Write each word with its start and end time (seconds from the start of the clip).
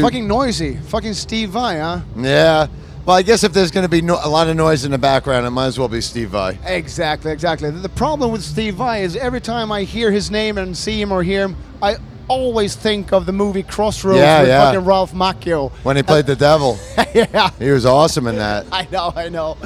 Fucking 0.00 0.26
noisy. 0.26 0.74
Fucking 0.88 1.14
Steve 1.14 1.50
Vai, 1.50 1.78
huh? 1.78 2.00
Yeah. 2.16 2.66
Well, 3.06 3.14
I 3.16 3.22
guess 3.22 3.44
if 3.44 3.52
there's 3.52 3.70
going 3.70 3.84
to 3.84 3.88
be 3.88 4.02
no- 4.02 4.18
a 4.24 4.28
lot 4.28 4.48
of 4.48 4.56
noise 4.56 4.84
in 4.84 4.90
the 4.90 4.98
background, 4.98 5.46
it 5.46 5.50
might 5.50 5.66
as 5.66 5.78
well 5.78 5.86
be 5.86 6.00
Steve 6.00 6.30
Vai. 6.30 6.58
Exactly, 6.64 7.30
exactly. 7.30 7.70
The 7.70 7.88
problem 7.90 8.32
with 8.32 8.42
Steve 8.42 8.74
Vai 8.74 9.04
is 9.04 9.14
every 9.14 9.40
time 9.40 9.70
I 9.70 9.82
hear 9.84 10.10
his 10.10 10.32
name 10.32 10.58
and 10.58 10.76
see 10.76 11.00
him 11.00 11.12
or 11.12 11.22
hear 11.22 11.42
him, 11.44 11.56
I 11.80 11.94
always 12.26 12.74
think 12.74 13.12
of 13.12 13.24
the 13.24 13.32
movie 13.32 13.62
Crossroads 13.62 14.18
Yeah, 14.18 14.40
with 14.40 14.48
yeah. 14.48 14.64
fucking 14.72 14.84
Ralph 14.84 15.12
Macchio. 15.12 15.70
When 15.84 15.94
he 15.94 16.02
played 16.02 16.26
the 16.26 16.34
devil, 16.34 16.76
yeah, 17.14 17.50
he 17.60 17.70
was 17.70 17.86
awesome 17.86 18.26
in 18.26 18.34
that. 18.34 18.66
I 18.72 18.88
know, 18.90 19.12
I 19.14 19.28
know. 19.28 19.56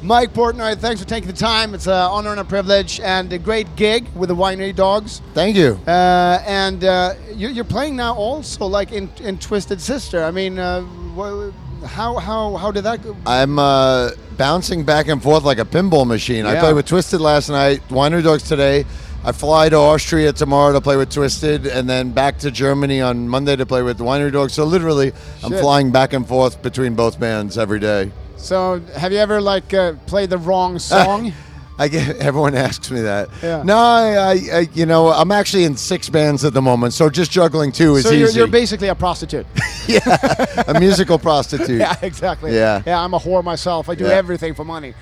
Mike 0.00 0.32
Portnoy, 0.32 0.78
thanks 0.78 1.02
for 1.02 1.08
taking 1.08 1.26
the 1.26 1.36
time. 1.36 1.74
It's 1.74 1.88
an 1.88 1.92
honor 1.92 2.30
and 2.30 2.38
a 2.38 2.44
privilege 2.44 3.00
and 3.00 3.32
a 3.32 3.38
great 3.38 3.74
gig 3.74 4.06
with 4.14 4.28
the 4.28 4.36
Winery 4.36 4.74
Dogs. 4.74 5.20
Thank 5.34 5.56
you. 5.56 5.80
Uh, 5.88 6.40
and 6.46 6.84
uh, 6.84 7.14
you're, 7.34 7.50
you're 7.50 7.64
playing 7.64 7.96
now 7.96 8.14
also 8.14 8.66
like 8.66 8.92
in, 8.92 9.10
in 9.20 9.38
Twisted 9.38 9.80
Sister. 9.80 10.22
I 10.22 10.30
mean, 10.30 10.58
uh, 10.58 10.82
how, 11.84 12.16
how, 12.16 12.56
how 12.56 12.70
did 12.70 12.84
that 12.84 13.02
go? 13.02 13.16
I'm 13.26 13.58
uh, 13.58 14.10
bouncing 14.36 14.84
back 14.84 15.08
and 15.08 15.20
forth 15.20 15.42
like 15.42 15.58
a 15.58 15.64
pinball 15.64 16.06
machine. 16.06 16.46
I 16.46 16.60
played 16.60 16.74
with 16.74 16.86
Twisted 16.86 17.20
last 17.20 17.48
night, 17.48 17.80
Winery 17.88 18.22
Dogs 18.22 18.44
today. 18.44 18.84
I 19.24 19.32
fly 19.32 19.68
to 19.68 19.76
Austria 19.76 20.32
tomorrow 20.32 20.72
to 20.72 20.80
play 20.80 20.96
with 20.96 21.10
Twisted, 21.10 21.66
and 21.66 21.90
then 21.90 22.12
back 22.12 22.38
to 22.38 22.52
Germany 22.52 23.00
on 23.00 23.28
Monday 23.28 23.56
to 23.56 23.66
play 23.66 23.82
with 23.82 23.98
the 23.98 24.04
Winery 24.04 24.30
Dogs. 24.30 24.52
So 24.54 24.64
literally, 24.64 25.12
I'm 25.42 25.50
flying 25.52 25.90
back 25.90 26.12
and 26.12 26.26
forth 26.26 26.62
between 26.62 26.94
both 26.94 27.18
bands 27.18 27.58
every 27.58 27.80
day. 27.80 28.12
So, 28.38 28.80
have 28.96 29.12
you 29.12 29.18
ever 29.18 29.40
like 29.40 29.74
uh, 29.74 29.94
played 30.06 30.30
the 30.30 30.38
wrong 30.38 30.78
song? 30.92 31.32
I 31.80 31.86
get 31.86 32.16
everyone 32.16 32.56
asks 32.56 32.90
me 32.90 33.02
that. 33.02 33.28
Yeah. 33.40 33.62
No, 33.62 33.76
I, 33.76 34.40
I, 34.52 34.58
you 34.74 34.84
know, 34.84 35.10
I'm 35.10 35.30
actually 35.30 35.62
in 35.62 35.76
six 35.76 36.08
bands 36.08 36.44
at 36.44 36.52
the 36.52 36.62
moment, 36.62 36.92
so 36.92 37.08
just 37.08 37.30
juggling 37.30 37.70
two 37.70 37.94
is 37.96 38.02
so 38.04 38.10
you're, 38.10 38.28
easy. 38.28 38.38
you're 38.38 38.48
basically 38.48 38.88
a 38.88 38.94
prostitute. 38.94 39.46
Yeah, 39.88 40.02
a 40.68 40.78
musical 40.78 41.18
prostitute. 41.18 41.70
yeah, 41.80 41.96
exactly. 42.02 42.54
Yeah. 42.54 42.82
Yeah, 42.86 43.00
I'm 43.02 43.14
a 43.14 43.18
whore 43.18 43.42
myself. 43.42 43.88
I 43.88 43.94
do 43.94 44.04
Yeah. 44.04 44.10
everything 44.10 44.52
for 44.52 44.62
money. 44.62 44.92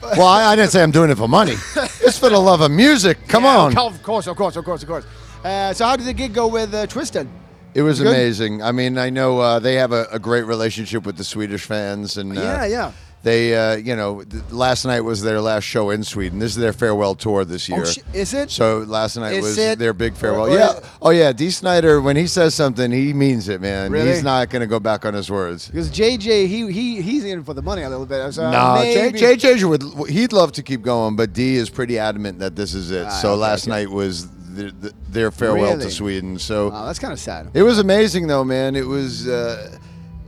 Well, 0.00 0.26
I, 0.26 0.52
I 0.52 0.56
didn't 0.56 0.70
say 0.70 0.82
I'm 0.82 0.90
doing 0.90 1.10
it 1.10 1.18
for 1.18 1.28
money. 1.28 1.52
It's 1.52 2.18
for 2.18 2.30
the 2.30 2.38
love 2.38 2.62
of 2.62 2.70
music. 2.70 3.28
Come 3.28 3.44
Yeah, 3.44 3.58
on. 3.58 3.76
Of 3.76 4.02
course, 4.02 4.26
of 4.26 4.34
course, 4.36 4.56
of 4.56 4.64
course, 4.64 4.82
of 4.82 4.88
course. 4.88 5.04
Uh, 5.44 5.74
so, 5.74 5.84
how 5.84 5.96
did 5.96 6.06
the 6.06 6.14
gig 6.14 6.32
go 6.32 6.46
with 6.46 6.72
uh, 6.72 6.86
Twisted? 6.86 7.28
It 7.74 7.82
was 7.82 7.98
Good? 8.00 8.08
amazing. 8.08 8.62
I 8.62 8.72
mean, 8.72 8.98
I 8.98 9.10
know 9.10 9.38
uh, 9.40 9.58
they 9.58 9.74
have 9.76 9.92
a, 9.92 10.06
a 10.12 10.18
great 10.18 10.44
relationship 10.44 11.04
with 11.06 11.16
the 11.16 11.24
Swedish 11.24 11.64
fans, 11.64 12.16
and 12.18 12.36
uh, 12.36 12.40
Yeah, 12.40 12.64
yeah. 12.66 12.92
They, 13.24 13.54
uh, 13.56 13.76
you 13.76 13.94
know, 13.94 14.24
th- 14.24 14.42
last 14.50 14.84
night 14.84 15.02
was 15.02 15.22
their 15.22 15.40
last 15.40 15.62
show 15.62 15.90
in 15.90 16.02
Sweden. 16.02 16.40
This 16.40 16.50
is 16.50 16.56
their 16.56 16.72
farewell 16.72 17.14
tour 17.14 17.44
this 17.44 17.68
year. 17.68 17.82
Oh, 17.82 17.84
sh- 17.84 17.98
is 18.12 18.34
it? 18.34 18.50
So 18.50 18.78
last 18.80 19.16
night 19.16 19.34
Is 19.34 19.44
was 19.44 19.58
it? 19.58 19.78
their 19.78 19.92
big 19.92 20.16
farewell. 20.16 20.46
Or- 20.48 20.50
or- 20.50 20.58
yeah. 20.58 20.80
Oh 21.00 21.10
yeah. 21.10 21.30
Dee 21.32 21.50
Snider, 21.50 22.00
when 22.00 22.16
he 22.16 22.26
says 22.26 22.52
something, 22.52 22.90
he 22.90 23.12
means 23.12 23.48
it, 23.48 23.60
man. 23.60 23.92
Really? 23.92 24.08
He's 24.08 24.24
not 24.24 24.50
going 24.50 24.62
to 24.62 24.66
go 24.66 24.80
back 24.80 25.04
on 25.06 25.14
his 25.14 25.30
words. 25.30 25.68
Because 25.68 25.88
JJ, 25.92 26.48
he 26.48 26.72
he 26.72 27.00
he's 27.00 27.24
in 27.24 27.44
for 27.44 27.54
the 27.54 27.62
money 27.62 27.82
a 27.82 27.88
little 27.88 28.06
bit. 28.06 28.32
So 28.32 28.50
no, 28.50 28.80
J- 28.82 29.12
JJ 29.12 29.68
would 29.68 30.08
he'd 30.10 30.32
love 30.32 30.50
to 30.52 30.62
keep 30.64 30.82
going, 30.82 31.14
but 31.14 31.32
Dee 31.32 31.54
is 31.54 31.70
pretty 31.70 32.00
adamant 32.00 32.40
that 32.40 32.56
this 32.56 32.74
is 32.74 32.90
it. 32.90 33.06
Ah, 33.06 33.10
so 33.10 33.30
okay, 33.34 33.40
last 33.40 33.68
okay. 33.68 33.70
night 33.84 33.88
was 33.90 34.26
the, 34.54 34.70
the, 34.72 34.92
their 35.08 35.30
farewell 35.30 35.72
Really? 35.72 35.84
to 35.84 35.90
Sweden. 35.90 36.38
So 36.38 36.70
Wow, 36.70 36.86
that's 36.86 36.98
kind 36.98 37.12
of 37.12 37.18
sad. 37.20 37.50
it 37.54 37.62
was 37.62 37.78
amazing, 37.78 38.26
though, 38.26 38.44
man. 38.44 38.76
It 38.76 38.86
was 38.86 39.26
uh, 39.28 39.78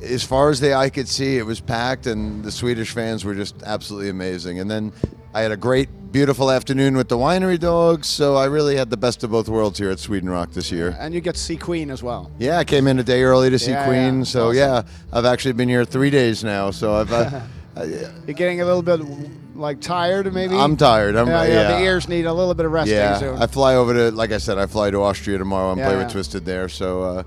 as 0.03 0.22
far 0.25 0.50
as 0.50 0.61
the 0.61 0.75
eye 0.75 0.91
could 0.91 1.08
see, 1.08 1.39
it 1.39 1.47
was 1.47 1.61
packed, 1.61 2.06
and 2.06 2.45
the 2.45 2.50
Swedish 2.52 2.91
fans 2.91 3.25
were 3.25 3.34
just 3.34 3.62
absolutely 3.64 4.11
amazing. 4.11 4.58
And 4.61 4.70
then 4.70 4.92
I 5.33 5.41
had 5.41 5.50
a 5.52 5.56
great, 5.56 5.89
beautiful 6.12 6.50
afternoon 6.50 6.97
with 6.97 7.08
the 7.08 7.17
winery 7.17 7.58
dogs. 7.58 8.06
So 8.06 8.36
I 8.36 8.45
really 8.47 8.77
had 8.77 8.91
the 8.91 8.97
best 8.97 9.25
of 9.25 9.30
both 9.30 9.48
worlds 9.48 9.78
here 9.78 9.91
at 9.91 9.98
Sweden 9.98 10.28
Rock 10.28 10.50
this 10.52 10.70
year. 10.70 10.97
And 11.00 11.12
you 11.14 11.20
get 11.20 11.34
to 11.36 11.41
see 11.41 11.56
Queen 11.56 11.91
as 11.91 12.02
well. 12.02 12.30
Yeah, 12.39 12.58
I 12.58 12.64
came 12.64 12.86
in 12.86 12.98
a 12.98 13.02
day 13.02 13.22
early 13.22 13.50
to 13.50 13.58
see 13.58 13.70
Yeah, 13.72 13.86
Queen. 13.86 14.19
yeah. 14.19 14.25
So 14.25 14.48
Awesome. 14.48 14.56
yeah, 14.58 14.83
I've 15.12 15.25
actually 15.25 15.52
been 15.55 15.69
here 15.69 15.84
three 15.84 16.11
days 16.11 16.45
now. 16.45 16.70
So 16.70 16.95
I've. 16.95 17.12
Uh, 17.12 17.41
You're 18.27 18.34
getting 18.36 18.61
a 18.61 18.64
little 18.64 18.83
bit 18.83 19.00
like 19.55 19.80
tired, 19.80 20.33
maybe. 20.33 20.56
I'm 20.56 20.77
tired. 20.77 21.16
I'm 21.16 21.28
yeah, 21.28 21.44
yeah, 21.44 21.52
yeah. 21.52 21.78
The 21.78 21.84
ears 21.84 22.08
need 22.08 22.27
a 22.27 22.33
little 22.33 22.55
bit 22.55 22.67
of 22.67 22.73
resting. 22.73 22.96
Yeah, 22.96 23.18
so. 23.18 23.36
I 23.39 23.46
fly 23.46 23.74
over 23.77 23.92
to, 23.95 24.11
like 24.11 24.33
I 24.33 24.39
said, 24.39 24.58
I 24.58 24.67
fly 24.67 24.90
to 24.90 25.02
Austria 25.02 25.39
tomorrow 25.39 25.70
and 25.70 25.78
Yeah, 25.78 25.89
play 25.89 25.96
yeah. 25.98 26.05
with 26.05 26.12
Twisted 26.12 26.45
there. 26.45 26.68
So 26.68 27.02
uh, 27.02 27.23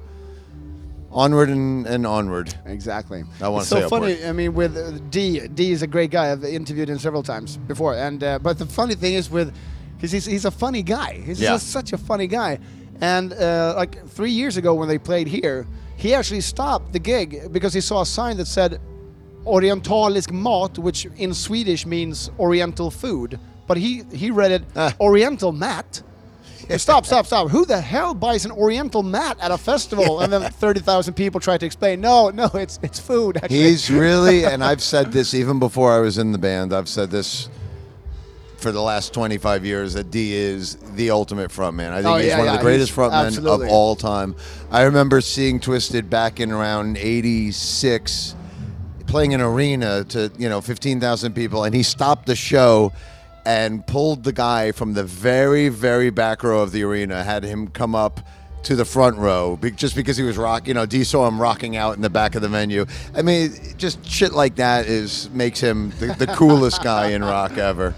onward 1.12 1.50
and, 1.50 1.86
and 1.88 2.06
onward. 2.06 2.54
Exactly. 2.66 3.24
I 3.42 3.48
wanna 3.48 3.66
so 3.66 3.82
say 3.82 3.90
funny. 3.90 4.14
upward. 4.14 4.30
I 4.30 4.32
mean, 4.34 4.54
with 4.54 4.78
uh, 4.78 4.92
Dee, 5.10 5.48
Dee 5.48 5.72
is 5.72 5.82
a 5.82 5.88
great 5.88 6.12
guy. 6.12 6.32
I've 6.32 6.44
interviewed 6.44 6.90
him 6.90 7.00
several 7.00 7.24
times 7.24 7.58
before, 7.58 7.96
and 7.96 8.24
uh, 8.24 8.40
but 8.40 8.58
the 8.60 8.66
funny 8.66 8.96
thing 8.96 9.14
is 9.14 9.30
with, 9.30 9.56
because 9.96 10.12
he's 10.12 10.26
he's 10.26 10.46
a 10.46 10.52
funny 10.52 10.84
guy. 10.84 11.14
He's 11.26 11.40
Yeah. 11.42 11.52
just 11.52 11.72
such 11.72 11.94
a 11.94 11.98
funny 11.98 12.28
guy. 12.28 12.60
And 13.00 13.32
uh, 13.34 13.74
like 13.78 14.08
three 14.10 14.32
years 14.32 14.58
ago 14.58 14.74
when 14.74 14.88
they 14.88 14.98
played 14.98 15.28
here, 15.28 15.68
he 15.98 16.14
actually 16.16 16.42
stopped 16.42 16.94
the 16.94 17.00
gig 17.00 17.52
because 17.52 17.74
he 17.74 17.82
saw 17.82 18.02
a 18.02 18.06
sign 18.06 18.38
that 18.38 18.48
said 18.48 18.80
"Orientalisk 19.48 20.32
mat," 20.32 20.78
which 20.78 21.08
in 21.18 21.34
Swedish 21.34 21.86
means 21.86 22.30
Oriental 22.40 22.92
food. 22.92 23.40
But 23.68 23.78
he 23.78 24.04
he 24.14 24.32
read 24.32 24.52
it 24.52 24.64
Ah. 24.76 24.94
Oriental 25.00 25.52
mat. 25.52 26.02
stop, 26.78 27.06
stop, 27.06 27.26
stop. 27.26 27.50
Who 27.50 27.66
the 27.66 27.80
hell 27.80 28.14
buys 28.14 28.44
an 28.46 28.52
Oriental 28.52 29.04
mat 29.04 29.38
at 29.42 29.52
a 29.52 29.58
festival? 29.58 30.20
And 30.22 30.32
then 30.34 30.42
30,000 30.52 31.14
people 31.14 31.40
try 31.40 31.58
to 31.58 31.66
explain, 31.66 32.02
no, 32.02 32.30
no, 32.30 32.50
it's 32.54 32.80
it's 32.82 33.00
food. 33.00 33.38
Actually. 33.38 33.58
He's 33.64 33.90
really, 34.06 34.46
and 34.46 34.64
I've 34.64 34.82
said 34.82 35.12
this 35.12 35.34
even 35.34 35.60
before 35.60 35.92
I 35.94 36.00
was 36.00 36.18
in 36.18 36.32
the 36.34 36.38
band. 36.38 36.74
I've 36.74 36.90
said 36.90 37.10
this 37.10 37.50
for 38.58 38.72
the 38.72 38.82
last 38.82 39.14
25 39.14 39.64
years 39.66 39.94
that 39.94 40.10
Dee 40.10 40.34
is 40.34 40.78
the 40.96 41.12
ultimate 41.12 41.52
frontman. 41.52 41.92
I 41.92 42.02
think 42.02 42.08
Oh, 42.08 42.18
he's 42.18 42.28
yeah, 42.28 42.38
one 42.38 42.46
yeah, 42.48 42.54
of 42.54 42.60
the 42.60 42.64
greatest 42.64 42.92
frontmen 42.92 43.38
of 43.46 43.70
all 43.70 43.96
time. 43.96 44.36
I 44.72 44.82
remember 44.84 45.22
seeing 45.22 45.60
Twisted 45.60 46.10
back 46.10 46.40
in 46.40 46.52
around 46.52 46.98
86 46.98 48.36
playing 49.08 49.34
an 49.34 49.42
arena 49.42 50.04
to, 50.06 50.32
you 50.38 50.50
know, 50.50 50.62
15,000 50.62 51.34
people 51.34 51.64
and 51.64 51.74
he 51.74 51.84
stopped 51.84 52.28
the 52.28 52.36
show 52.36 52.92
and 53.46 53.86
pulled 53.88 54.24
the 54.24 54.34
guy 54.34 54.74
from 54.74 54.94
the 54.94 55.04
very 55.04 55.70
very 55.70 56.10
back 56.10 56.44
row 56.44 56.62
of 56.62 56.72
the 56.74 56.84
arena, 56.84 57.24
had 57.24 57.44
him 57.44 57.68
come 57.70 57.96
up 57.96 58.20
to 58.64 58.76
the 58.76 58.84
front 58.84 59.18
row 59.18 59.58
just 59.76 59.96
because 59.96 60.18
he 60.18 60.24
was 60.24 60.38
rock. 60.38 60.68
You 60.68 60.74
know, 60.74 60.86
Dee 60.86 61.06
saw 61.06 61.26
him 61.28 61.42
rocking 61.42 61.78
out 61.78 61.96
in 61.96 62.02
the 62.02 62.10
back 62.10 62.36
of 62.36 62.42
the 62.42 62.50
venue. 62.50 62.86
I 63.16 63.22
mean, 63.22 63.52
just 63.78 64.06
shit 64.06 64.34
like 64.34 64.56
that 64.56 64.88
is 64.88 65.30
makes 65.30 65.62
him 65.62 65.92
the, 66.00 66.08
the 66.08 66.28
coolest 66.28 66.84
guy 66.84 67.12
in 67.12 67.24
rock 67.24 67.58
ever. 67.58 67.96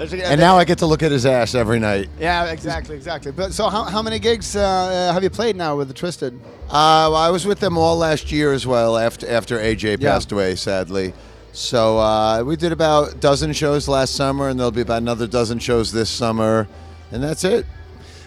And 0.00 0.40
now 0.40 0.56
I 0.58 0.64
get 0.64 0.78
to 0.78 0.86
look 0.86 1.02
at 1.04 1.12
his 1.12 1.24
ass 1.24 1.54
every 1.54 1.78
night. 1.78 2.08
Yeah, 2.18 2.46
exactly, 2.50 2.96
exactly. 2.96 3.30
But 3.30 3.52
so, 3.52 3.68
how, 3.68 3.84
how 3.84 4.02
many 4.02 4.18
gigs 4.18 4.56
uh, 4.56 5.12
have 5.12 5.22
you 5.22 5.30
played 5.30 5.54
now 5.54 5.76
with 5.76 5.86
the 5.88 5.94
Twisted? 5.94 6.34
Uh, 6.68 7.08
well, 7.12 7.16
I 7.16 7.30
was 7.30 7.46
with 7.46 7.60
them 7.60 7.78
all 7.78 7.96
last 7.96 8.32
year 8.32 8.52
as 8.52 8.66
well 8.66 8.96
after 8.98 9.28
after 9.28 9.58
AJ 9.58 10.00
Yeah. 10.00 10.10
passed 10.12 10.32
away, 10.32 10.56
sadly. 10.56 11.14
So 11.52 11.98
uh, 11.98 12.42
we 12.42 12.56
did 12.56 12.72
about 12.72 13.12
a 13.12 13.14
dozen 13.16 13.52
shows 13.52 13.86
last 13.86 14.16
summer, 14.16 14.48
and 14.48 14.58
there'll 14.58 14.72
be 14.72 14.80
about 14.80 15.02
another 15.02 15.28
dozen 15.28 15.60
shows 15.60 15.92
this 15.92 16.10
summer, 16.10 16.66
and 17.12 17.22
that's 17.22 17.44
it. 17.44 17.64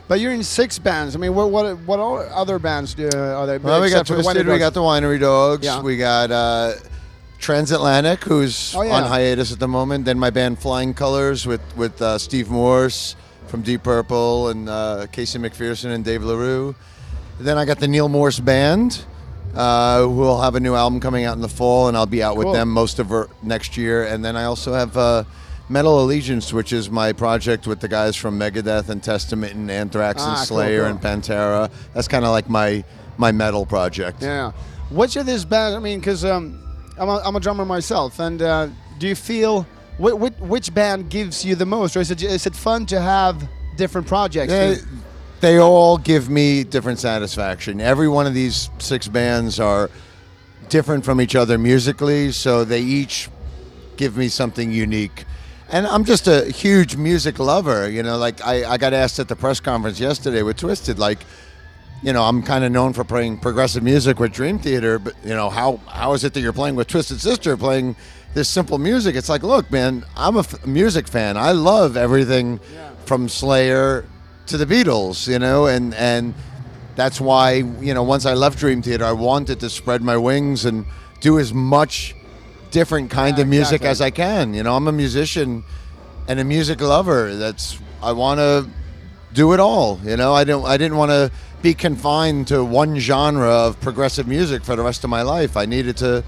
But 0.07 0.22
you're 0.22 0.31
in 0.31 0.44
six 0.44 0.79
bands. 0.79 1.17
I 1.17 1.19
mean, 1.19 1.35
what 1.35 1.51
what 1.51 1.78
what 1.79 1.99
all 1.99 2.19
other 2.19 2.59
bands 2.59 2.94
do, 2.94 3.07
are 3.13 3.45
there? 3.45 3.59
Well, 3.59 3.81
we 3.81 3.89
got 3.89 4.03
except 4.03 4.07
for 4.07 4.16
the 4.16 4.23
Twisted, 4.23 4.47
we 4.47 4.57
got 4.57 4.73
the 4.73 4.79
Winery 4.79 5.19
Dogs, 5.19 5.66
Yeah. 5.66 5.81
we 5.81 5.97
got 5.97 6.31
uh, 6.31 6.75
Transatlantic, 7.40 8.24
who's 8.24 8.74
Oh, 8.75 8.81
yeah. 8.81 8.94
on 8.96 9.03
hiatus 9.03 9.52
at 9.52 9.59
the 9.59 9.68
moment. 9.68 10.06
Then 10.06 10.18
my 10.20 10.30
band 10.30 10.59
Flying 10.59 10.94
Colors 10.94 11.46
with 11.46 11.62
with 11.78 12.02
uh, 12.02 12.18
Steve 12.18 12.50
Morse 12.50 13.16
from 13.48 13.62
Deep 13.62 13.84
Purple 13.84 14.50
and 14.50 14.68
uh, 14.68 15.08
Casey 15.12 15.40
McPherson 15.40 15.94
and 15.94 16.03
Dave 16.03 16.24
LaRue. 16.24 16.76
Then 17.40 17.58
I 17.58 17.66
got 17.66 17.80
the 17.80 17.88
Neal 17.88 18.09
Morse 18.09 18.40
Band, 18.40 19.06
uh, 19.56 20.02
who 20.02 20.09
will 20.09 20.42
have 20.42 20.56
a 20.56 20.59
new 20.59 20.74
album 20.76 21.00
coming 21.00 21.24
out 21.26 21.36
in 21.36 21.42
the 21.42 21.47
fall, 21.50 21.88
and 21.88 21.96
I'll 21.96 22.06
be 22.08 22.24
out 22.24 22.36
Cool. 22.36 22.46
with 22.46 22.53
them 22.56 22.70
most 22.70 23.00
of 23.00 23.14
next 23.44 23.78
year. 23.78 24.03
And 24.06 24.26
then 24.26 24.36
I 24.36 24.46
also 24.46 24.74
have 24.74 24.97
uh, 24.97 25.24
Metal 25.70 26.03
Allegiance, 26.03 26.52
which 26.52 26.74
is 26.74 26.90
my 26.90 27.14
project 27.14 27.68
with 27.68 27.80
the 27.80 27.88
guys 27.88 28.16
from 28.16 28.40
Megadeth 28.40 28.90
and 28.90 29.03
Testament 29.03 29.53
and 29.53 29.70
Anthrax 29.70 30.22
Ah, 30.26 30.38
and 30.40 30.47
Slayer 30.47 30.81
cool. 30.81 30.90
and 30.92 31.00
Pantera. 31.02 31.70
That's 31.94 32.08
kind 32.08 32.26
of 32.26 32.31
like 32.31 32.50
my 32.50 32.84
my 33.18 33.31
metal 33.31 33.66
project. 33.66 34.22
Yeah. 34.24 34.52
What's 34.90 35.16
of 35.16 35.26
this 35.26 35.44
band? 35.46 35.76
I 35.76 35.79
mean, 35.79 36.00
because 36.00 36.23
um, 36.26 36.59
I'm, 36.97 37.09
a, 37.09 37.22
I'm 37.26 37.35
a 37.35 37.40
drummer 37.40 37.66
myself, 37.66 38.20
and 38.20 38.41
uh, 38.41 38.67
do 38.97 39.08
you 39.08 39.16
feel 39.16 39.64
wh- 40.02 40.17
wh- 40.17 40.41
which 40.41 40.73
band 40.73 41.09
gives 41.09 41.46
you 41.46 41.55
the 41.55 41.66
most, 41.66 41.96
or 41.96 41.99
is 42.02 42.11
it 42.11 42.23
is 42.23 42.46
it 42.46 42.55
fun 42.55 42.85
to 42.88 42.99
have 42.99 43.47
different 43.76 44.08
projects? 44.08 44.52
They, 44.52 44.78
they 45.40 45.59
all 45.59 45.97
give 45.97 46.29
me 46.29 46.64
different 46.64 46.99
satisfaction. 46.99 47.79
Every 47.79 48.08
one 48.08 48.26
of 48.26 48.34
these 48.34 48.70
six 48.79 49.08
bands 49.08 49.59
are 49.59 49.90
different 50.70 51.05
from 51.05 51.22
each 51.22 51.35
other 51.35 51.58
musically, 51.58 52.32
so 52.32 52.64
they 52.64 52.82
each 52.82 53.29
give 53.97 54.17
me 54.17 54.28
something 54.29 54.72
unique. 54.72 55.26
And 55.70 55.85
I'm 55.85 56.05
just 56.05 56.28
a 56.28 56.46
huge 56.46 56.96
music 56.96 57.40
lover, 57.40 57.90
you 57.90 58.02
know. 58.02 58.17
Like 58.17 58.44
I, 58.46 58.66
I 58.66 58.78
got 58.78 58.94
asked 58.94 59.20
at 59.20 59.28
the 59.28 59.35
press 59.35 59.59
conference 59.59 59.99
yesterday 59.99 60.41
with 60.41 60.58
Twisted, 60.58 60.97
like, 60.97 61.20
you 62.03 62.14
know, 62.14 62.23
I'm 62.23 62.44
kind 62.44 62.64
of 62.64 62.72
known 62.72 62.94
for 62.94 63.03
playing 63.03 63.40
progressive 63.40 63.84
music 63.84 64.20
with 64.20 64.32
Dream 64.32 64.59
Theater, 64.59 64.99
but 64.99 65.14
you 65.23 65.34
know, 65.34 65.49
how 65.49 65.78
how 65.88 66.14
is 66.14 66.23
it 66.23 66.34
that 66.34 66.41
you're 66.41 66.53
playing 66.53 66.76
with 66.76 66.88
Twisted 66.88 67.20
Sister, 67.20 67.58
playing 67.58 67.96
this 68.34 68.47
simple 68.49 68.78
music? 68.78 69.16
It's 69.16 69.29
like, 69.29 69.44
look, 69.44 69.72
man, 69.72 70.05
I'm 70.16 70.35
a 70.35 70.40
f- 70.40 70.66
music 70.66 71.08
fan. 71.08 71.38
I 71.38 71.52
love 71.53 71.97
everything 71.97 72.59
from 73.05 73.28
Slayer 73.29 74.05
to 74.47 74.58
the 74.58 74.66
Beatles, 74.66 75.28
you 75.28 75.40
know, 75.40 75.66
and 75.67 75.94
and 75.96 76.34
that's 76.96 77.20
why 77.20 77.53
you 77.53 77.94
know 77.94 78.03
once 78.03 78.26
I 78.26 78.34
left 78.34 78.59
Dream 78.59 78.82
Theater, 78.82 79.05
I 79.05 79.11
wanted 79.14 79.59
to 79.61 79.70
spread 79.70 80.02
my 80.03 80.17
wings 80.17 80.66
and 80.66 80.85
do 81.20 81.40
as 81.40 81.52
much 81.53 82.16
different 82.70 83.09
kind 83.09 83.38
Yeah, 83.38 83.44
of 83.44 83.47
music 83.49 83.82
exactly. 83.82 83.90
as 83.90 84.02
I 84.02 84.09
can. 84.11 84.53
You 84.53 84.61
know, 84.64 84.76
I'm 84.76 84.88
a 84.88 84.91
musician 84.91 85.64
and 86.28 86.40
a 86.40 86.44
music 86.44 86.79
lover. 86.82 87.35
That's 87.35 87.79
I 88.03 88.11
want 88.11 88.40
to 88.40 88.70
do 89.37 89.53
it 89.53 89.59
all. 89.59 89.99
You 90.03 90.17
know, 90.17 90.34
I 90.34 90.43
don't. 90.43 90.66
I 90.66 90.78
didn't 90.78 90.97
want 90.97 91.11
to 91.11 91.31
be 91.61 91.73
confined 91.75 92.47
to 92.47 92.66
one 92.66 92.97
genre 92.99 93.47
of 93.49 93.79
progressive 93.79 94.28
music 94.28 94.63
for 94.66 94.75
the 94.75 94.81
rest 94.84 95.03
of 95.03 95.09
my 95.11 95.22
life. 95.22 95.55
I 95.55 95.66
needed 95.66 95.95
to 95.97 96.23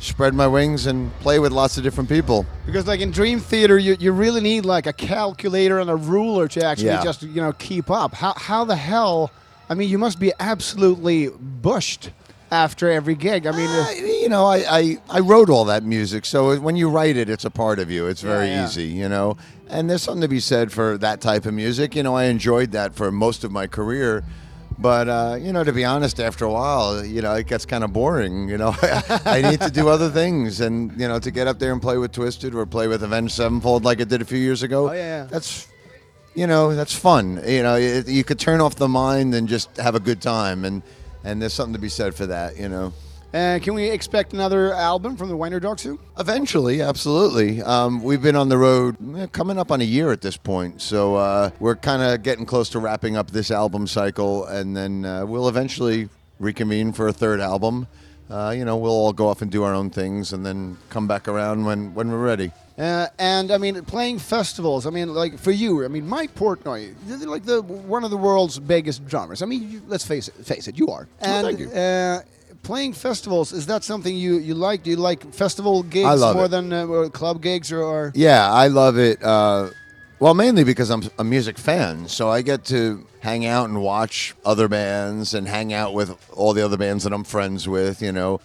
spread 0.00 0.34
my 0.34 0.46
wings 0.46 0.86
and 0.86 1.12
play 1.20 1.38
with 1.38 1.52
lots 1.52 1.76
of 1.78 1.82
different 1.84 2.08
people. 2.08 2.44
Because 2.66 2.86
like 2.86 3.00
in 3.00 3.10
Dream 3.12 3.38
Theater, 3.40 3.78
you, 3.78 3.96
you 3.98 4.12
really 4.12 4.40
need 4.40 4.64
like 4.64 4.86
a 4.86 4.92
calculator 4.92 5.78
and 5.80 5.88
a 5.90 5.96
ruler 5.96 6.46
to 6.48 6.64
actually 6.64 6.86
Yeah. 6.86 7.02
just 7.02 7.22
you 7.22 7.40
know 7.40 7.52
keep 7.52 7.90
up. 7.90 8.12
How 8.14 8.34
how 8.36 8.64
the 8.64 8.76
hell? 8.76 9.30
I 9.70 9.74
mean, 9.74 9.88
you 9.88 9.98
must 9.98 10.18
be 10.18 10.32
absolutely 10.40 11.28
bushed 11.28 12.10
after 12.50 12.90
every 12.90 13.14
gig. 13.14 13.46
I 13.46 13.52
mean, 13.52 13.68
Uh, 13.68 13.90
you 14.04 14.28
know, 14.28 14.46
I, 14.46 14.64
I, 14.78 14.98
I 15.10 15.20
wrote 15.20 15.50
all 15.50 15.64
that 15.66 15.82
music, 15.84 16.24
so 16.26 16.58
when 16.60 16.76
you 16.76 16.88
write 16.88 17.16
it, 17.16 17.28
it's 17.28 17.44
a 17.44 17.50
part 17.50 17.78
of 17.78 17.90
you. 17.90 18.06
It's 18.06 18.22
Yeah, 18.22 18.30
very 18.30 18.48
yeah. 18.48 18.64
easy, 18.66 18.84
you 18.84 19.08
know. 19.08 19.36
And 19.68 19.88
there's 19.90 20.02
something 20.02 20.22
to 20.22 20.28
be 20.28 20.40
said 20.40 20.72
for 20.72 20.96
that 20.98 21.20
type 21.20 21.44
of 21.46 21.52
music. 21.54 21.94
You 21.94 22.02
know, 22.02 22.14
I 22.16 22.24
enjoyed 22.24 22.72
that 22.72 22.94
for 22.94 23.12
most 23.12 23.44
of 23.44 23.50
my 23.52 23.66
career. 23.66 24.24
But 24.80 25.08
uh, 25.08 25.36
you 25.40 25.52
know, 25.52 25.64
to 25.64 25.72
be 25.72 25.84
honest, 25.84 26.20
after 26.20 26.44
a 26.44 26.52
while, 26.52 27.04
you 27.04 27.20
know, 27.20 27.34
it 27.34 27.48
gets 27.48 27.66
kind 27.66 27.82
of 27.82 27.92
boring. 27.92 28.48
You 28.48 28.58
know, 28.58 28.76
I 29.24 29.42
need 29.42 29.60
to 29.60 29.70
do 29.72 29.88
other 29.88 30.08
things, 30.08 30.60
and 30.60 30.92
you 30.98 31.08
know, 31.08 31.18
to 31.18 31.30
get 31.32 31.48
up 31.48 31.58
there 31.58 31.72
and 31.72 31.82
play 31.82 31.98
with 31.98 32.12
Twisted 32.12 32.54
or 32.54 32.64
play 32.64 32.86
with 32.86 33.02
Avenged 33.02 33.34
Sevenfold 33.34 33.84
like 33.84 34.00
I 34.00 34.04
did 34.04 34.22
a 34.22 34.24
few 34.24 34.38
years 34.38 34.62
ago. 34.62 34.88
Oh, 34.88 34.92
yeah, 34.92 35.22
yeah. 35.22 35.24
That's 35.24 35.66
you 36.36 36.46
know, 36.46 36.76
that's 36.76 36.94
fun. 36.94 37.42
You 37.44 37.64
know, 37.64 37.74
it, 37.74 38.06
you 38.06 38.22
could 38.22 38.38
turn 38.38 38.60
off 38.60 38.76
the 38.76 38.86
mind 38.86 39.34
and 39.34 39.48
just 39.48 39.76
have 39.78 39.96
a 39.96 40.00
good 40.00 40.20
time, 40.22 40.64
and 40.64 40.82
and 41.24 41.40
there's 41.40 41.54
something 41.54 41.74
to 41.74 41.80
be 41.80 41.88
said 41.88 42.14
for 42.14 42.26
that. 42.26 42.56
You 42.56 42.68
know. 42.68 42.92
uh, 43.34 43.58
can 43.62 43.74
we 43.74 43.90
expect 43.90 44.32
another 44.32 44.72
album 44.72 45.16
from 45.16 45.28
the 45.28 45.36
Winery 45.36 45.60
Dogs 45.60 45.82
too? 45.82 45.98
Eventually, 46.18 46.80
absolutely. 46.80 47.60
Um, 47.62 48.02
we've 48.02 48.22
been 48.22 48.36
on 48.36 48.48
the 48.48 48.58
road 48.58 48.96
eh, 49.18 49.26
coming 49.32 49.58
up 49.58 49.70
on 49.70 49.80
a 49.80 49.84
year 49.84 50.10
at 50.12 50.20
this 50.22 50.36
point, 50.36 50.80
so 50.80 51.16
uh, 51.16 51.50
we're 51.60 51.76
kind 51.76 52.02
of 52.02 52.22
getting 52.22 52.46
close 52.46 52.68
to 52.70 52.78
wrapping 52.78 53.16
up 53.16 53.30
this 53.30 53.50
album 53.50 53.86
cycle, 53.86 54.46
and 54.46 54.76
then 54.76 55.04
uh, 55.04 55.26
we'll 55.26 55.48
eventually 55.48 56.08
reconvene 56.38 56.92
for 56.92 57.08
a 57.08 57.12
third 57.12 57.40
album. 57.40 57.86
Uh, 58.30 58.54
you 58.56 58.64
know, 58.64 58.76
we'll 58.76 58.92
all 58.92 59.12
go 59.12 59.28
off 59.28 59.42
and 59.42 59.50
do 59.50 59.62
our 59.62 59.74
own 59.74 59.90
things, 59.90 60.32
and 60.32 60.44
then 60.44 60.76
come 60.90 61.06
back 61.06 61.28
around 61.28 61.64
when 61.64 61.94
when 61.94 62.10
we're 62.10 62.24
ready. 62.24 62.52
Uh, 62.78 63.08
and 63.18 63.50
I 63.50 63.58
mean, 63.58 63.82
playing 63.84 64.20
festivals. 64.20 64.86
I 64.86 64.90
mean, 64.90 65.12
like 65.12 65.38
for 65.38 65.50
you, 65.50 65.84
I 65.84 65.88
mean, 65.88 66.06
Mike 66.06 66.34
Portnoy, 66.34 66.94
you're 67.06 67.18
like 67.26 67.44
the 67.44 67.62
one 67.62 68.04
of 68.04 68.10
the 68.10 68.16
world's 68.16 68.58
biggest 68.58 69.06
drummers. 69.06 69.42
I 69.42 69.46
mean, 69.46 69.70
you, 69.70 69.82
let's 69.88 70.06
face 70.06 70.28
it, 70.28 70.34
face 70.46 70.68
it, 70.68 70.78
you 70.78 70.88
are. 70.88 71.08
And 71.20 71.46
thank 71.46 71.58
you. 71.58 71.70
Uh, 71.70 72.20
playing 72.62 72.92
festivals 72.92 73.52
is 73.52 73.66
that 73.66 73.82
something 73.82 74.14
you 74.14 74.38
you 74.38 74.54
like? 74.54 74.82
Do 74.82 74.90
you 74.90 74.96
like 74.96 75.32
festival 75.32 75.82
gigs 75.82 76.06
I 76.06 76.14
love 76.14 76.36
more 76.36 76.44
it. 76.44 76.50
than 76.50 76.72
uh, 76.72 76.86
or 76.86 77.10
club 77.10 77.42
gigs 77.42 77.72
or? 77.72 77.82
or 77.82 78.12
Yeah, 78.14 78.52
I 78.52 78.68
love 78.68 78.98
it. 78.98 79.22
Uh, 79.22 79.70
well, 80.20 80.34
mainly 80.34 80.64
because 80.64 80.90
I'm 80.90 81.02
a 81.18 81.24
music 81.24 81.58
fan, 81.58 82.08
so 82.08 82.28
I 82.28 82.42
get 82.42 82.64
to 82.66 83.06
hang 83.20 83.46
out 83.46 83.68
and 83.68 83.82
watch 83.82 84.34
other 84.44 84.68
bands 84.68 85.34
and 85.34 85.48
hang 85.48 85.72
out 85.72 85.94
with 85.94 86.16
all 86.32 86.52
the 86.52 86.64
other 86.64 86.76
bands 86.76 87.04
that 87.04 87.12
I'm 87.12 87.24
friends 87.24 87.68
with. 87.68 88.02
You 88.02 88.12
know, 88.12 88.40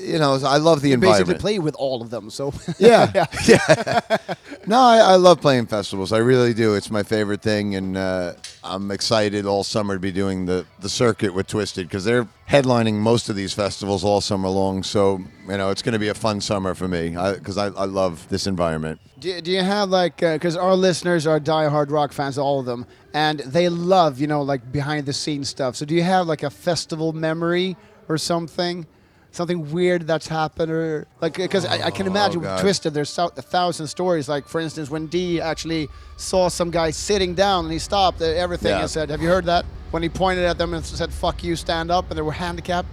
you 0.00 0.18
know, 0.18 0.38
I 0.44 0.56
love 0.56 0.82
the 0.82 0.94
basically 0.96 1.08
environment. 1.08 1.40
play 1.40 1.58
with 1.58 1.74
all 1.76 2.02
of 2.02 2.10
them. 2.10 2.30
So 2.30 2.52
Yeah, 2.78 3.26
yeah. 3.46 4.00
No, 4.66 4.78
I, 4.78 4.98
I 4.98 5.16
love 5.16 5.40
playing 5.40 5.66
festivals. 5.66 6.12
I 6.12 6.18
really 6.18 6.52
do. 6.52 6.74
It's 6.74 6.90
my 6.90 7.02
favorite 7.02 7.40
thing, 7.40 7.74
and 7.76 7.96
uh, 7.96 8.34
I'm 8.62 8.90
excited 8.90 9.46
all 9.46 9.64
summer 9.64 9.94
to 9.94 10.00
be 10.00 10.12
doing 10.12 10.44
the 10.46 10.66
the 10.80 10.88
circuit 10.88 11.32
with 11.32 11.46
Twisted 11.46 11.88
because 11.88 12.04
they're 12.04 12.28
headlining 12.48 12.94
most 12.94 13.28
of 13.28 13.36
these 13.36 13.54
festivals 13.54 14.04
all 14.04 14.20
summer 14.20 14.48
long. 14.48 14.82
So 14.82 15.22
you 15.48 15.56
know, 15.56 15.70
it's 15.70 15.82
going 15.82 15.94
to 15.94 15.98
be 15.98 16.08
a 16.08 16.14
fun 16.14 16.40
summer 16.40 16.74
for 16.74 16.88
me 16.88 17.10
because 17.10 17.56
I, 17.56 17.66
I, 17.66 17.86
love 17.86 18.28
this 18.28 18.46
environment. 18.46 19.00
Do, 19.18 19.40
do 19.40 19.50
you 19.50 19.62
have 19.62 19.88
like 19.88 20.18
because 20.18 20.56
our 20.56 20.74
listeners 20.74 21.26
are 21.26 21.40
diehard 21.40 21.90
rock 21.90 22.12
fans, 22.12 22.36
all 22.36 22.60
of 22.60 22.66
them, 22.66 22.86
and 23.14 23.40
they 23.40 23.68
love 23.68 24.20
you 24.20 24.26
know 24.26 24.42
like 24.42 24.70
behind 24.70 25.06
the 25.06 25.12
scenes 25.14 25.48
stuff. 25.48 25.74
So 25.74 25.86
do 25.86 25.94
you 25.94 26.02
have 26.02 26.26
like 26.26 26.42
a 26.42 26.50
festival 26.50 27.12
memory 27.12 27.76
or 28.08 28.18
something, 28.18 28.86
something 29.32 29.70
weird 29.70 30.06
that's 30.06 30.26
happened, 30.28 30.70
or 30.72 31.06
like 31.20 31.34
because 31.36 31.64
I, 31.64 31.86
I 31.86 31.90
can 31.90 32.06
imagine 32.06 32.44
Oh. 32.44 32.58
Twisted, 32.60 32.94
there's 32.94 33.10
so, 33.10 33.26
a 33.36 33.42
thousand 33.42 33.86
stories. 33.86 34.28
Like 34.28 34.48
for 34.48 34.60
instance, 34.60 34.90
when 34.90 35.06
Dee 35.06 35.40
actually 35.40 35.88
saw 36.16 36.48
some 36.48 36.70
guy 36.70 36.90
sitting 36.90 37.34
down 37.34 37.64
and 37.64 37.72
he 37.72 37.78
stopped 37.78 38.20
everything 38.22 38.70
Yeah. 38.72 38.80
and 38.82 38.90
said, 38.90 39.10
"Have 39.10 39.22
you 39.22 39.28
heard 39.28 39.46
that?" 39.46 39.64
When 39.90 40.02
he 40.02 40.08
pointed 40.08 40.44
at 40.44 40.58
them 40.58 40.74
and 40.74 40.84
said, 40.84 41.12
"Fuck 41.12 41.42
you, 41.44 41.56
stand 41.56 41.90
up," 41.90 42.08
and 42.10 42.16
they 42.18 42.22
were 42.22 42.32
handicapped. 42.32 42.88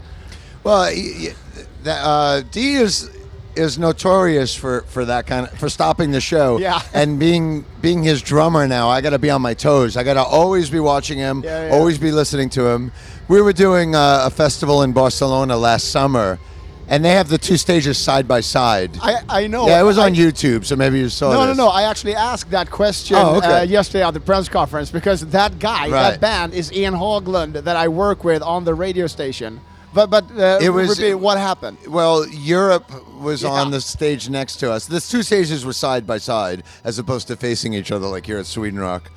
Well, 0.63 0.81
y- 0.83 1.13
y- 1.19 1.35
that, 1.83 2.01
uh, 2.03 2.41
Dee 2.51 2.73
is 2.75 3.09
is 3.57 3.77
notorious 3.79 4.55
for, 4.55 4.81
for 4.83 5.05
that 5.05 5.25
kind 5.27 5.47
of 5.47 5.57
for 5.59 5.69
stopping 5.69 6.11
the 6.11 6.21
show. 6.21 6.57
Yeah. 6.59 6.81
And 6.93 7.19
being 7.19 7.65
being 7.81 8.03
his 8.03 8.21
drummer 8.21 8.67
now, 8.67 8.89
I 8.89 9.01
got 9.01 9.11
to 9.11 9.19
be 9.19 9.29
on 9.29 9.41
my 9.41 9.53
toes. 9.53 9.97
I 9.97 10.03
got 10.03 10.13
to 10.15 10.23
always 10.23 10.69
be 10.69 10.79
watching 10.79 11.17
him. 11.17 11.43
Yeah, 11.43 11.67
yeah. 11.67 11.73
Always 11.73 11.97
be 11.97 12.11
listening 12.11 12.49
to 12.51 12.67
him. 12.67 12.91
We 13.27 13.41
were 13.41 13.53
doing 13.53 13.95
uh, 13.95 14.23
a 14.25 14.29
festival 14.29 14.83
in 14.83 14.93
Barcelona 14.93 15.57
last 15.57 15.91
summer, 15.91 16.39
and 16.87 17.03
they 17.03 17.11
have 17.11 17.27
the 17.27 17.37
two 17.37 17.57
stages 17.57 17.97
side 17.97 18.27
by 18.27 18.41
side. 18.41 18.91
I 19.01 19.15
I 19.41 19.47
know. 19.47 19.67
yeah, 19.67 19.81
it 19.81 19.83
was 19.83 19.97
I- 19.97 20.05
on 20.05 20.15
YouTube, 20.15 20.65
so 20.65 20.75
maybe 20.75 20.99
you 20.99 21.09
saw 21.09 21.31
No, 21.33 21.41
no, 21.41 21.47
this. 21.47 21.57
no. 21.57 21.67
I 21.67 21.83
actually 21.83 22.15
asked 22.15 22.51
that 22.51 22.69
question 22.71 23.17
Oh, 23.17 23.37
okay. 23.37 23.59
uh, 23.59 23.63
yesterday 23.63 24.03
at 24.05 24.13
the 24.13 24.19
press 24.21 24.47
conference 24.49 24.89
because 24.91 25.21
that 25.27 25.59
guy, 25.59 25.89
that 25.89 26.19
band, 26.21 26.53
is 26.53 26.71
Ian 26.71 26.93
Haugland 26.95 27.53
that 27.63 27.75
I 27.75 27.87
work 27.89 28.23
with 28.23 28.41
on 28.41 28.63
the 28.63 28.73
radio 28.73 29.07
station. 29.07 29.59
But 29.97 30.11
but 30.11 30.25
uh, 30.37 30.59
It 30.61 30.69
was- 30.69 30.99
repeat, 30.99 31.15
what 31.15 31.39
happened? 31.39 31.79
Well, 31.87 32.27
Europe 32.27 32.85
was 33.19 33.41
Yeah. 33.41 33.49
on 33.49 33.71
the 33.71 33.81
stage 33.81 34.29
next 34.29 34.57
to 34.57 34.71
us. 34.71 34.85
The 34.85 34.99
two 35.01 35.23
stages 35.23 35.65
were 35.65 35.73
side 35.73 36.05
by 36.05 36.19
side, 36.19 36.61
as 36.83 36.99
opposed 36.99 37.27
to 37.29 37.35
facing 37.35 37.73
each 37.73 37.91
other 37.91 38.05
like 38.05 38.27
here 38.27 38.37
at 38.37 38.45
Sweden 38.45 38.79
Rock. 38.79 39.09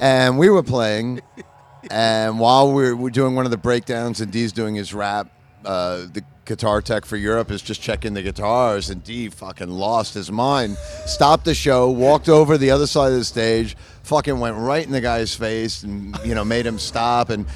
And 0.00 0.36
we 0.36 0.50
were 0.50 0.64
playing, 0.64 1.20
and 1.90 2.40
while 2.40 2.72
we 2.72 2.82
were, 2.82 2.96
we're 2.96 3.10
doing 3.10 3.36
one 3.36 3.44
of 3.44 3.52
the 3.52 3.56
breakdowns, 3.68 4.20
and 4.20 4.32
Dee's 4.32 4.50
doing 4.52 4.74
his 4.74 4.92
rap, 4.92 5.28
uh, 5.64 6.06
the 6.12 6.22
guitar 6.44 6.82
tech 6.82 7.04
for 7.04 7.16
Europe 7.16 7.50
is 7.50 7.62
just 7.62 7.80
checking 7.80 8.14
the 8.14 8.22
guitars, 8.22 8.90
and 8.90 9.02
Dee 9.02 9.28
fucking 9.28 9.68
lost 9.68 10.14
his 10.14 10.30
mind. 10.30 10.76
Stopped 11.06 11.44
the 11.44 11.54
show, 11.54 11.90
walked 11.90 12.28
over 12.28 12.58
the 12.58 12.70
other 12.70 12.86
side 12.86 13.12
of 13.12 13.18
the 13.18 13.24
stage, 13.24 13.76
fucking 14.02 14.38
went 14.38 14.56
right 14.56 14.84
in 14.84 14.92
the 14.92 15.00
guy's 15.00 15.34
face, 15.34 15.82
and 15.82 16.18
you 16.24 16.34
know 16.34 16.44
made 16.44 16.66
him 16.66 16.78
stop, 16.78 17.30
and 17.30 17.46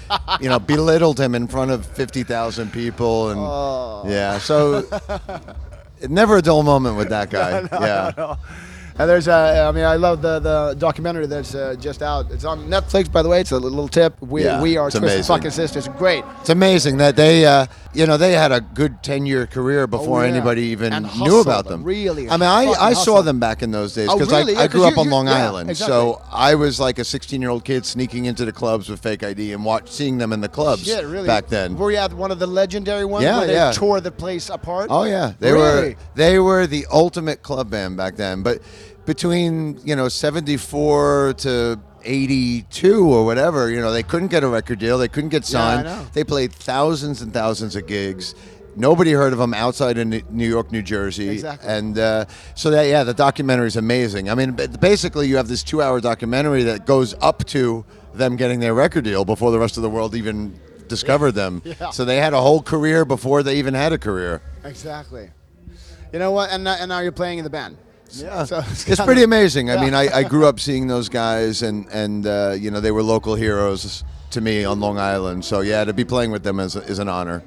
you 0.40 0.49
know 0.49 0.58
belittled 0.58 1.20
him 1.20 1.34
in 1.34 1.46
front 1.46 1.70
of 1.70 1.87
fifty 1.87 2.22
thousand 2.22 2.72
people, 2.72 3.31
and 3.31 4.11
yeah, 4.11 4.38
so 4.38 4.84
never 6.09 6.37
a 6.37 6.42
dull 6.42 6.62
moment 6.62 6.97
with 6.97 7.11
that 7.11 7.30
guy. 7.30 7.68
yeah. 7.73 8.37
And 9.00 9.09
there's 9.09 9.28
uh, 9.28 9.67
I 9.69 9.71
mean, 9.73 9.85
I 9.85 9.95
love 9.95 10.23
the 10.23 10.40
the 10.40 10.75
documentary 10.76 11.26
that's 11.26 11.55
uh, 11.55 11.76
just 11.78 12.02
out. 12.02 12.33
It's 12.33 12.45
on 12.45 12.69
Netflix, 12.69 13.11
by 13.11 13.23
the 13.23 13.28
way. 13.28 13.40
It's 13.40 13.52
a 13.52 13.57
little 13.59 13.87
tip. 13.87 14.21
We 14.21 14.43
Yeah, 14.45 14.61
we 14.61 14.76
are 14.76 14.88
it's 14.88 14.97
Twisted 14.99 15.19
amazing. 15.19 15.37
fucking 15.37 15.50
sisters. 15.52 15.88
Great. 15.99 16.25
It's 16.40 16.49
amazing 16.50 16.97
that 16.97 17.14
they, 17.14 17.47
uh, 17.47 17.67
you 17.95 18.07
know, 18.07 18.17
they 18.17 18.33
had 18.33 18.50
a 18.50 18.61
good 18.61 19.00
ten-year 19.05 19.47
career 19.47 19.87
before 19.87 20.21
Oh, 20.21 20.23
yeah. 20.25 20.31
anybody 20.31 20.62
even 20.62 20.93
And 20.93 21.05
knew 21.05 21.11
hustled, 21.11 21.47
about 21.47 21.67
them. 21.69 21.85
really, 21.85 22.28
I 22.28 22.33
mean, 22.38 22.49
I, 22.49 22.73
I 22.73 22.93
saw 22.93 23.23
them 23.23 23.38
back 23.38 23.62
in 23.62 23.71
those 23.71 23.95
days 23.95 24.09
Oh, 24.11 24.19
because 24.19 24.33
really? 24.33 24.57
I, 24.57 24.61
I 24.61 24.62
Yeah, 24.62 24.69
grew 24.69 24.85
up 24.85 24.99
on 24.99 25.09
Long 25.11 25.28
Island, 25.28 25.71
exactly. 25.71 25.93
so 25.95 26.21
I 26.33 26.57
was 26.57 26.81
like 26.81 26.99
a 26.99 27.05
sixteen-year-old 27.05 27.64
kid 27.64 27.87
sneaking 27.87 28.25
into 28.25 28.45
the 28.45 28.52
clubs 28.52 28.88
with 28.88 28.99
fake 29.00 29.23
ID 29.23 29.52
and 29.52 29.64
watch 29.64 29.90
seeing 29.90 30.19
them 30.19 30.33
in 30.33 30.40
the 30.40 30.49
clubs 30.49 30.85
Shit, 30.85 31.05
really. 31.05 31.26
back 31.28 31.47
then. 31.47 31.76
Were 31.76 31.93
you 31.93 31.99
at 31.99 32.12
one 32.12 32.33
of 32.33 32.40
the 32.40 32.49
legendary 32.49 33.05
ones 33.05 33.23
Yeah, 33.23 33.38
where 33.38 33.47
they 33.47 33.52
yeah. 33.55 33.71
tore 33.71 34.00
the 34.00 34.11
place 34.11 34.50
apart? 34.50 34.88
Oh 34.90 35.05
yeah, 35.05 35.35
they 35.38 35.52
Really? 35.52 35.90
were 35.90 35.95
they 36.17 36.38
were 36.40 36.67
the 36.67 36.85
ultimate 36.90 37.45
club 37.45 37.71
band 37.71 37.97
back 37.97 38.17
then. 38.17 38.43
But 38.43 38.61
between 39.09 39.81
you 39.85 39.97
know 39.97 40.09
seventy 40.11 40.59
four 40.59 41.33
to 41.38 41.81
eighty 42.05 42.62
two 42.71 43.09
or 43.09 43.25
whatever, 43.25 43.71
you 43.71 43.81
know 43.81 43.91
they 43.91 44.03
couldn't 44.03 44.29
get 44.29 44.45
a 44.45 44.49
record 44.49 44.79
deal. 44.79 44.99
They 44.99 45.09
couldn't 45.09 45.31
get 45.31 45.47
signed. 45.47 45.87
know. 45.87 46.07
They 46.12 46.25
played 46.25 46.53
thousands 46.53 47.23
and 47.23 47.33
thousands 47.33 47.75
of 47.75 47.87
gigs. 47.87 48.35
Nobody 48.77 49.12
heard 49.12 49.33
of 49.33 49.38
them 49.38 49.55
outside 49.55 49.97
of 49.97 50.07
New 50.07 50.21
New 50.31 50.47
York, 50.47 50.71
New 50.71 50.83
Jersey, 50.83 51.31
Exactly. 51.31 51.69
and 51.69 51.99
uh, 51.99 52.27
so 52.55 52.71
that 52.71 52.83
yeah, 52.83 53.03
the 53.03 53.15
documentary 53.15 53.67
is 53.67 53.77
amazing. 53.77 54.29
I 54.29 54.35
mean, 54.35 54.53
basically, 54.79 55.27
you 55.27 55.37
have 55.38 55.49
this 55.49 55.62
two-hour 55.65 56.00
documentary 56.03 56.62
that 56.65 56.85
goes 56.85 57.15
up 57.23 57.45
to 57.47 57.87
them 58.12 58.37
getting 58.37 58.61
their 58.61 58.75
record 58.75 59.05
deal 59.05 59.25
before 59.25 59.50
the 59.53 59.59
rest 59.59 59.79
of 59.79 59.83
the 59.83 59.91
world 59.91 60.15
even 60.15 60.61
discovered 60.87 61.33
them. 61.33 61.62
Yeah. 61.81 61.91
So 61.91 62.05
they 62.05 62.17
had 62.19 62.35
a 62.35 62.41
whole 62.43 62.61
career 62.62 63.05
before 63.07 63.43
they 63.43 63.57
even 63.57 63.73
had 63.73 63.93
a 63.95 63.99
career. 63.99 64.43
Exactly. 64.65 65.31
You 66.12 66.19
know 66.19 66.31
what? 66.31 66.50
And 66.50 66.69
and 66.69 66.88
now 66.91 67.00
you're 67.00 67.11
playing 67.23 67.38
in 67.38 67.45
the 67.45 67.50
band. 67.50 67.79
Yeah, 68.11 68.45
So 68.45 68.59
it's, 68.71 68.85
kinda- 68.85 69.05
pretty 69.05 69.23
amazing. 69.23 69.71
I 69.71 69.75
Yeah. 69.75 69.85
mean, 69.85 69.95
I, 69.95 70.09
I 70.19 70.23
grew 70.23 70.47
up 70.47 70.59
seeing 70.61 70.87
those 70.87 71.09
guys, 71.09 71.62
and 71.62 71.87
and 71.93 72.27
uh, 72.27 72.55
you 72.59 72.71
know 72.71 72.81
they 72.81 72.91
were 72.91 73.03
local 73.03 73.35
heroes 73.35 74.05
to 74.31 74.41
me 74.41 74.65
on 74.65 74.81
Long 74.81 74.99
Island. 74.99 75.45
So 75.45 75.61
yeah, 75.61 75.85
to 75.85 75.93
be 75.93 76.05
playing 76.05 76.31
with 76.31 76.43
them 76.43 76.59
is, 76.61 76.75
is 76.77 76.99
an 76.99 77.09
honor. 77.09 77.43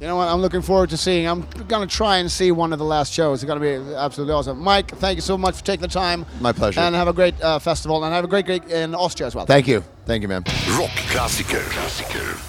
You 0.00 0.08
know 0.08 0.16
what? 0.16 0.26
I'm 0.28 0.40
looking 0.40 0.62
forward 0.62 0.90
to 0.90 0.96
seeing. 0.96 1.26
I'm 1.28 1.46
gonna 1.68 1.86
try 1.86 2.16
and 2.18 2.28
see 2.30 2.50
one 2.50 2.72
of 2.72 2.78
the 2.80 2.84
last 2.84 3.12
shows. 3.12 3.42
It's 3.42 3.46
gonna 3.48 3.60
be 3.60 3.74
absolutely 3.94 4.34
awesome. 4.34 4.58
Mike, 4.58 4.90
thank 4.96 5.14
you 5.16 5.22
so 5.22 5.38
much 5.38 5.56
for 5.56 5.64
taking 5.64 5.82
the 5.82 5.88
time. 5.88 6.26
My 6.40 6.52
pleasure. 6.52 6.80
And 6.80 6.94
have 6.96 7.06
a 7.08 7.12
great 7.12 7.40
uh, 7.40 7.58
festival, 7.60 8.02
and 8.04 8.12
have 8.12 8.24
a 8.24 8.28
great 8.28 8.46
gig 8.46 8.64
in 8.70 8.94
Austria 8.96 9.28
as 9.28 9.34
well. 9.34 9.46
Thank 9.46 9.68
you, 9.68 9.84
thank 10.06 10.22
you, 10.22 10.28
man. 10.28 10.42
Rockklassiker. 10.42 11.62
Klassiker. 11.70 12.48